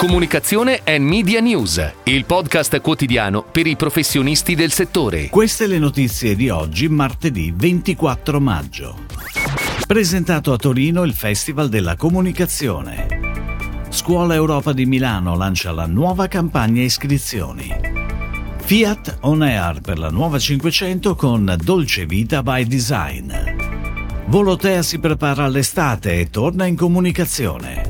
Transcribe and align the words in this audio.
Comunicazione 0.00 0.80
e 0.82 0.98
Media 0.98 1.40
News, 1.40 1.92
il 2.04 2.24
podcast 2.24 2.80
quotidiano 2.80 3.42
per 3.42 3.66
i 3.66 3.76
professionisti 3.76 4.54
del 4.54 4.72
settore. 4.72 5.28
Queste 5.28 5.66
le 5.66 5.78
notizie 5.78 6.34
di 6.34 6.48
oggi, 6.48 6.88
martedì 6.88 7.52
24 7.54 8.40
maggio. 8.40 9.00
Presentato 9.86 10.54
a 10.54 10.56
Torino 10.56 11.02
il 11.02 11.12
Festival 11.12 11.68
della 11.68 11.96
Comunicazione. 11.96 13.08
Scuola 13.90 14.32
Europa 14.32 14.72
di 14.72 14.86
Milano 14.86 15.36
lancia 15.36 15.70
la 15.70 15.86
nuova 15.86 16.28
campagna 16.28 16.80
iscrizioni. 16.80 17.68
Fiat 18.56 19.18
On 19.20 19.42
Air 19.42 19.82
per 19.82 19.98
la 19.98 20.08
nuova 20.08 20.38
500 20.38 21.14
con 21.14 21.54
Dolce 21.62 22.06
Vita 22.06 22.42
by 22.42 22.64
Design. 22.64 23.30
Volotea 24.28 24.80
si 24.80 24.98
prepara 24.98 25.44
all'estate 25.44 26.20
e 26.20 26.30
torna 26.30 26.64
in 26.64 26.74
comunicazione. 26.74 27.89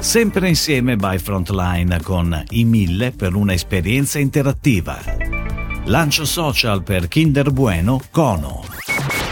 Sempre 0.00 0.48
insieme 0.48 0.96
by 0.96 1.18
Frontline 1.18 2.00
con 2.02 2.44
i 2.50 2.64
1000 2.64 3.12
per 3.12 3.34
un'esperienza 3.34 4.18
interattiva. 4.18 4.98
Lancio 5.84 6.24
social 6.24 6.82
per 6.82 7.06
Kinder 7.06 7.50
Bueno 7.50 8.00
Cono. 8.10 8.79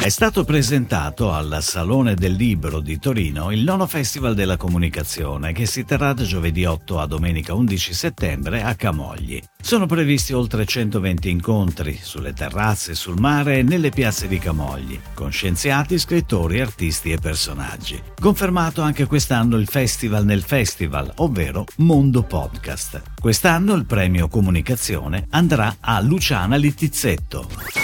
È 0.00 0.10
stato 0.10 0.44
presentato 0.44 1.32
al 1.32 1.58
Salone 1.60 2.14
del 2.14 2.32
Libro 2.32 2.78
di 2.78 3.00
Torino 3.00 3.50
il 3.50 3.64
nono 3.64 3.86
Festival 3.88 4.34
della 4.36 4.56
Comunicazione 4.56 5.52
che 5.52 5.66
si 5.66 5.84
terrà 5.84 6.12
da 6.12 6.22
giovedì 6.22 6.64
8 6.64 7.00
a 7.00 7.06
domenica 7.06 7.52
11 7.52 7.92
settembre 7.92 8.62
a 8.62 8.76
Camogli. 8.76 9.42
Sono 9.60 9.86
previsti 9.86 10.32
oltre 10.32 10.64
120 10.64 11.28
incontri 11.28 11.98
sulle 12.00 12.32
terrazze, 12.32 12.94
sul 12.94 13.18
mare 13.18 13.58
e 13.58 13.62
nelle 13.64 13.90
piazze 13.90 14.28
di 14.28 14.38
Camogli, 14.38 14.98
con 15.14 15.32
scienziati, 15.32 15.98
scrittori, 15.98 16.60
artisti 16.60 17.10
e 17.10 17.18
personaggi. 17.18 18.00
Confermato 18.18 18.82
anche 18.82 19.04
quest'anno 19.04 19.56
il 19.56 19.66
Festival 19.66 20.24
nel 20.24 20.42
Festival, 20.42 21.12
ovvero 21.16 21.66
Mondo 21.78 22.22
Podcast. 22.22 23.02
Quest'anno 23.20 23.74
il 23.74 23.84
premio 23.84 24.28
Comunicazione 24.28 25.26
andrà 25.30 25.76
a 25.80 26.00
Luciana 26.00 26.54
Littizzetto. 26.54 27.77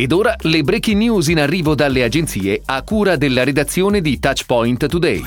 Ed 0.00 0.12
ora 0.12 0.34
le 0.44 0.62
breaking 0.62 0.96
news 0.96 1.28
in 1.28 1.38
arrivo 1.38 1.74
dalle 1.74 2.02
agenzie 2.02 2.62
a 2.64 2.82
cura 2.82 3.16
della 3.16 3.44
redazione 3.44 4.00
di 4.00 4.18
Touchpoint 4.18 4.86
Today. 4.86 5.22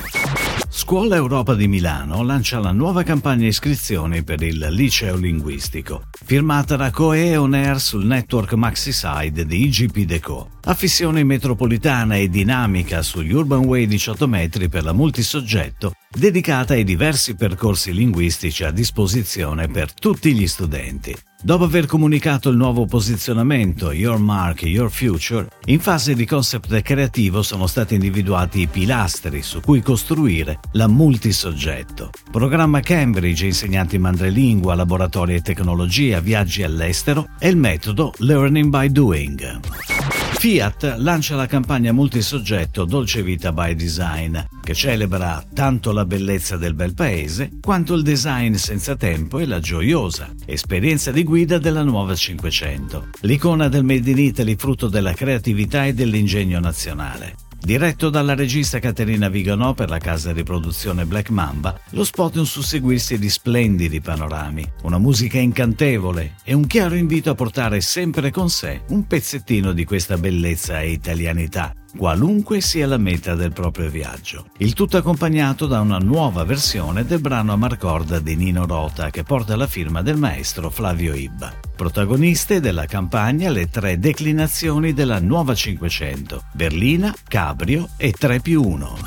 Scuola 0.68 1.14
Europa 1.14 1.54
di 1.54 1.68
Milano 1.68 2.24
lancia 2.24 2.58
la 2.58 2.72
nuova 2.72 3.04
campagna 3.04 3.46
iscrizioni 3.46 4.24
per 4.24 4.42
il 4.42 4.66
liceo 4.70 5.14
linguistico, 5.14 6.08
firmata 6.24 6.74
da 6.74 6.90
Coe 6.90 7.36
On 7.36 7.54
Air 7.54 7.78
sul 7.78 8.04
network 8.04 8.54
MaxiSide 8.54 9.46
di 9.46 9.62
IGP 9.66 9.98
Deco. 9.98 10.48
Affissione 10.64 11.22
metropolitana 11.22 12.16
e 12.16 12.28
dinamica 12.28 13.00
sugli 13.02 13.32
Urban 13.32 13.66
Way 13.66 13.86
18 13.86 14.26
metri 14.26 14.68
per 14.68 14.82
la 14.82 14.92
multisoggetto, 14.92 15.92
dedicata 16.10 16.74
ai 16.74 16.82
diversi 16.82 17.36
percorsi 17.36 17.94
linguistici 17.94 18.64
a 18.64 18.72
disposizione 18.72 19.68
per 19.68 19.94
tutti 19.94 20.34
gli 20.34 20.48
studenti. 20.48 21.14
Dopo 21.44 21.64
aver 21.64 21.84
comunicato 21.84 22.48
il 22.48 22.56
nuovo 22.56 22.86
posizionamento 22.86 23.92
Your 23.92 24.18
Mark, 24.18 24.62
Your 24.62 24.90
Future, 24.90 25.46
in 25.66 25.78
fase 25.78 26.14
di 26.14 26.24
concept 26.24 26.80
creativo 26.80 27.42
sono 27.42 27.66
stati 27.66 27.92
individuati 27.92 28.62
i 28.62 28.66
pilastri 28.66 29.42
su 29.42 29.60
cui 29.60 29.82
costruire 29.82 30.58
la 30.72 30.88
multisoggetto. 30.88 32.08
Programma 32.30 32.80
Cambridge, 32.80 33.44
insegnanti 33.44 33.98
madrelingua, 33.98 34.74
laboratori 34.74 35.34
e 35.34 35.42
tecnologia, 35.42 36.20
viaggi 36.20 36.62
all'estero 36.62 37.28
e 37.38 37.50
il 37.50 37.58
metodo 37.58 38.14
Learning 38.20 38.70
by 38.70 38.90
Doing. 38.90 40.23
Fiat 40.44 40.96
lancia 40.98 41.36
la 41.36 41.46
campagna 41.46 41.90
multisoggetto 41.90 42.84
Dolce 42.84 43.22
Vita 43.22 43.50
by 43.50 43.74
Design, 43.74 44.36
che 44.62 44.74
celebra 44.74 45.42
tanto 45.54 45.90
la 45.90 46.04
bellezza 46.04 46.58
del 46.58 46.74
bel 46.74 46.92
paese 46.92 47.50
quanto 47.62 47.94
il 47.94 48.02
design 48.02 48.52
senza 48.52 48.94
tempo 48.94 49.38
e 49.38 49.46
la 49.46 49.58
gioiosa 49.58 50.34
esperienza 50.44 51.10
di 51.12 51.24
guida 51.24 51.56
della 51.56 51.82
nuova 51.82 52.14
500. 52.14 53.06
L'icona 53.22 53.68
del 53.68 53.84
Made 53.84 54.10
in 54.10 54.18
Italy 54.18 54.54
frutto 54.56 54.88
della 54.88 55.14
creatività 55.14 55.86
e 55.86 55.94
dell'ingegno 55.94 56.60
nazionale. 56.60 57.36
Diretto 57.64 58.10
dalla 58.10 58.34
regista 58.34 58.78
Caterina 58.78 59.30
Viganò 59.30 59.72
per 59.72 59.88
la 59.88 59.96
casa 59.96 60.34
di 60.34 60.42
produzione 60.42 61.06
Black 61.06 61.30
Mamba, 61.30 61.74
lo 61.92 62.04
spot 62.04 62.34
è 62.34 62.38
un 62.38 62.44
susseguirsi 62.44 63.18
di 63.18 63.30
splendidi 63.30 64.02
panorami, 64.02 64.70
una 64.82 64.98
musica 64.98 65.38
incantevole 65.38 66.34
e 66.44 66.52
un 66.52 66.66
chiaro 66.66 66.94
invito 66.94 67.30
a 67.30 67.34
portare 67.34 67.80
sempre 67.80 68.30
con 68.30 68.50
sé 68.50 68.82
un 68.88 69.06
pezzettino 69.06 69.72
di 69.72 69.86
questa 69.86 70.18
bellezza 70.18 70.82
e 70.82 70.90
italianità 70.90 71.74
qualunque 71.96 72.60
sia 72.60 72.86
la 72.86 72.98
meta 72.98 73.34
del 73.34 73.52
proprio 73.52 73.88
viaggio. 73.88 74.46
Il 74.58 74.74
tutto 74.74 74.96
accompagnato 74.96 75.66
da 75.66 75.80
una 75.80 75.98
nuova 75.98 76.44
versione 76.44 77.04
del 77.04 77.20
brano 77.20 77.52
a 77.52 77.56
Marcorda 77.56 78.18
di 78.18 78.36
Nino 78.36 78.66
Rota 78.66 79.10
che 79.10 79.22
porta 79.22 79.56
la 79.56 79.66
firma 79.66 80.02
del 80.02 80.16
maestro 80.16 80.70
Flavio 80.70 81.14
Ibba. 81.14 81.52
Protagoniste 81.76 82.60
della 82.60 82.86
campagna 82.86 83.50
le 83.50 83.68
tre 83.68 83.98
declinazioni 83.98 84.92
della 84.92 85.20
nuova 85.20 85.54
500, 85.54 86.42
Berlina, 86.52 87.14
Cabrio 87.26 87.88
e 87.96 88.12
3 88.12 88.40
più 88.40 88.62
1. 88.62 88.98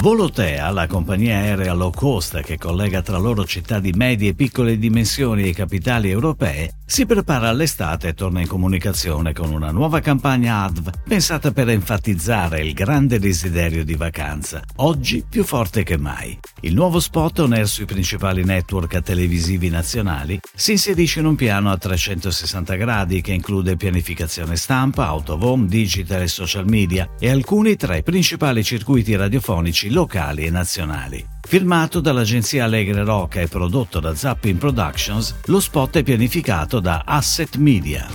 Volotea, 0.00 0.70
la 0.70 0.86
compagnia 0.86 1.36
aerea 1.36 1.72
low 1.72 1.90
cost 1.90 2.40
che 2.42 2.58
collega 2.58 3.00
tra 3.00 3.16
loro 3.16 3.46
città 3.46 3.80
di 3.80 3.92
medie 3.92 4.30
e 4.30 4.34
piccole 4.34 4.76
dimensioni 4.76 5.48
e 5.48 5.54
capitali 5.54 6.10
europee, 6.10 6.74
si 6.86 7.06
prepara 7.06 7.48
all'estate 7.48 8.08
e 8.08 8.14
torna 8.14 8.40
in 8.40 8.46
comunicazione 8.46 9.32
con 9.32 9.50
una 9.50 9.70
nuova 9.70 10.00
campagna 10.00 10.62
ADV 10.64 10.90
pensata 11.06 11.50
per 11.50 11.68
enfatizzare 11.68 12.60
il 12.60 12.72
grande 12.72 13.18
desiderio 13.18 13.84
di 13.84 13.94
vacanza, 13.94 14.62
oggi 14.76 15.24
più 15.28 15.44
forte 15.44 15.82
che 15.82 15.96
mai. 15.96 16.38
Il 16.60 16.74
nuovo 16.74 17.00
spot 17.00 17.40
on 17.40 17.62
sui 17.64 17.84
principali 17.84 18.44
network 18.44 19.00
televisivi 19.00 19.68
nazionali 19.68 20.38
si 20.54 20.72
inserisce 20.72 21.20
in 21.20 21.26
un 21.26 21.34
piano 21.34 21.70
a 21.70 21.78
360 21.78 22.74
gradi 22.74 23.20
che 23.20 23.32
include 23.32 23.76
pianificazione 23.76 24.56
stampa, 24.56 25.14
home, 25.14 25.66
digital 25.66 26.22
e 26.22 26.28
social 26.28 26.68
media 26.68 27.08
e 27.18 27.30
alcuni 27.30 27.76
tra 27.76 27.96
i 27.96 28.02
principali 28.02 28.62
circuiti 28.62 29.16
radiofonici 29.16 29.90
locali 29.90 30.44
e 30.44 30.50
nazionali. 30.50 31.33
Firmato 31.46 32.00
dall'agenzia 32.00 32.64
Allegre 32.64 33.04
Roca 33.04 33.40
e 33.40 33.48
prodotto 33.48 34.00
da 34.00 34.14
Zapping 34.14 34.58
Productions, 34.58 35.34
lo 35.44 35.60
spot 35.60 35.98
è 35.98 36.02
pianificato 36.02 36.80
da 36.80 37.02
Asset 37.04 37.56
Media. 37.56 38.08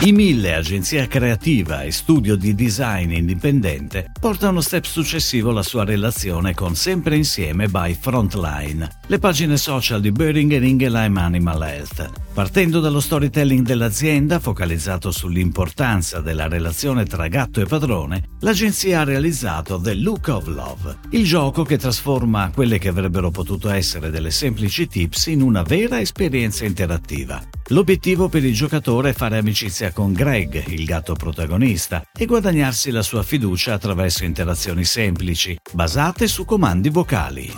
I 0.00 0.12
Mille, 0.12 0.54
agenzia 0.54 1.06
creativa 1.06 1.82
e 1.82 1.90
studio 1.90 2.36
di 2.36 2.54
design 2.54 3.12
indipendente, 3.12 4.12
porta 4.20 4.50
uno 4.50 4.60
step 4.60 4.84
successivo 4.84 5.52
la 5.52 5.62
sua 5.62 5.84
relazione 5.84 6.52
con 6.52 6.74
Sempre 6.74 7.16
Insieme 7.16 7.68
by 7.68 7.96
Frontline, 7.98 8.98
le 9.06 9.18
pagine 9.18 9.56
social 9.56 10.02
di 10.02 10.12
Böhringer 10.12 10.62
Ingelheim 10.62 11.16
Animal 11.16 11.62
Health. 11.62 12.10
Partendo 12.34 12.80
dallo 12.80 13.00
storytelling 13.00 13.64
dell'azienda, 13.64 14.38
focalizzato 14.38 15.10
sull'importanza 15.10 16.20
della 16.20 16.46
relazione 16.46 17.04
tra 17.06 17.26
gatto 17.28 17.62
e 17.62 17.64
padrone, 17.64 18.28
l'agenzia 18.40 19.00
ha 19.00 19.04
realizzato 19.04 19.80
The 19.80 19.94
Look 19.94 20.28
of 20.28 20.46
Love, 20.48 20.98
il 21.12 21.24
gioco 21.24 21.64
che 21.64 21.78
trasforma 21.78 22.50
quelle 22.56 22.78
che 22.78 22.88
avrebbero 22.88 23.30
potuto 23.30 23.68
essere 23.68 24.08
delle 24.08 24.30
semplici 24.30 24.88
tips 24.88 25.26
in 25.26 25.42
una 25.42 25.62
vera 25.62 26.00
esperienza 26.00 26.64
interattiva. 26.64 27.55
L'obiettivo 27.70 28.28
per 28.28 28.44
il 28.44 28.54
giocatore 28.54 29.10
è 29.10 29.12
fare 29.12 29.38
amicizia 29.38 29.90
con 29.90 30.12
Greg, 30.12 30.68
il 30.68 30.84
gatto 30.84 31.14
protagonista, 31.14 32.00
e 32.16 32.24
guadagnarsi 32.24 32.92
la 32.92 33.02
sua 33.02 33.24
fiducia 33.24 33.74
attraverso 33.74 34.24
interazioni 34.24 34.84
semplici, 34.84 35.58
basate 35.72 36.28
su 36.28 36.44
comandi 36.44 36.90
vocali. 36.90 37.52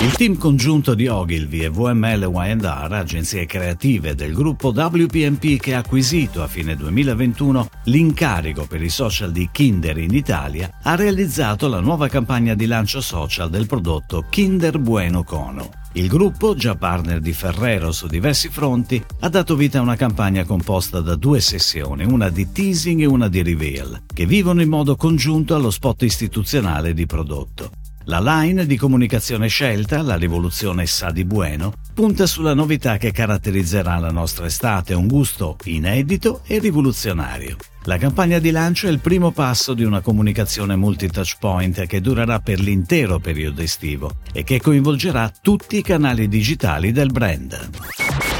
Il 0.00 0.14
team 0.14 0.38
congiunto 0.38 0.94
di 0.94 1.08
Ogilvy 1.08 1.60
e 1.60 1.68
VML 1.68 2.30
Y&R, 2.32 2.88
agenzie 2.90 3.44
creative 3.44 4.14
del 4.14 4.32
gruppo 4.32 4.68
WPMP 4.68 5.60
che 5.60 5.74
ha 5.74 5.80
acquisito 5.80 6.42
a 6.42 6.46
fine 6.46 6.74
2021 6.74 7.68
l'incarico 7.84 8.64
per 8.66 8.80
i 8.80 8.88
social 8.88 9.30
di 9.30 9.50
Kinder 9.52 9.98
in 9.98 10.14
Italia, 10.14 10.70
ha 10.84 10.94
realizzato 10.94 11.68
la 11.68 11.80
nuova 11.80 12.08
campagna 12.08 12.54
di 12.54 12.64
lancio 12.64 13.02
social 13.02 13.50
del 13.50 13.66
prodotto 13.66 14.24
Kinder 14.30 14.78
Bueno 14.78 15.22
Cono. 15.22 15.79
Il 15.94 16.06
gruppo, 16.06 16.54
già 16.54 16.76
partner 16.76 17.18
di 17.18 17.32
Ferrero 17.32 17.90
su 17.90 18.06
diversi 18.06 18.48
fronti, 18.48 19.04
ha 19.20 19.28
dato 19.28 19.56
vita 19.56 19.78
a 19.78 19.82
una 19.82 19.96
campagna 19.96 20.44
composta 20.44 21.00
da 21.00 21.16
due 21.16 21.40
sessioni, 21.40 22.04
una 22.04 22.28
di 22.28 22.52
teasing 22.52 23.00
e 23.00 23.06
una 23.06 23.26
di 23.26 23.42
reveal, 23.42 24.02
che 24.06 24.24
vivono 24.24 24.62
in 24.62 24.68
modo 24.68 24.94
congiunto 24.94 25.56
allo 25.56 25.70
spot 25.70 26.02
istituzionale 26.02 26.94
di 26.94 27.06
prodotto. 27.06 27.79
La 28.10 28.18
line 28.18 28.66
di 28.66 28.76
comunicazione 28.76 29.46
scelta, 29.46 30.02
la 30.02 30.16
rivoluzione 30.16 30.84
sa 30.84 31.12
di 31.12 31.24
bueno, 31.24 31.74
punta 31.94 32.26
sulla 32.26 32.54
novità 32.54 32.96
che 32.96 33.12
caratterizzerà 33.12 33.98
la 33.98 34.10
nostra 34.10 34.46
estate, 34.46 34.94
un 34.94 35.06
gusto 35.06 35.56
inedito 35.66 36.40
e 36.44 36.58
rivoluzionario. 36.58 37.56
La 37.84 37.98
campagna 37.98 38.40
di 38.40 38.50
lancio 38.50 38.88
è 38.88 38.90
il 38.90 38.98
primo 38.98 39.30
passo 39.30 39.74
di 39.74 39.84
una 39.84 40.00
comunicazione 40.00 40.74
multi-touchpoint 40.74 41.86
che 41.86 42.00
durerà 42.00 42.40
per 42.40 42.58
l'intero 42.58 43.20
periodo 43.20 43.62
estivo 43.62 44.10
e 44.32 44.42
che 44.42 44.60
coinvolgerà 44.60 45.32
tutti 45.40 45.76
i 45.76 45.82
canali 45.82 46.26
digitali 46.26 46.90
del 46.90 47.12
brand. 47.12 48.29